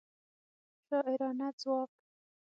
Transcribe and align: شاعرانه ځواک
شاعرانه 0.89 1.47
ځواک 1.61 1.91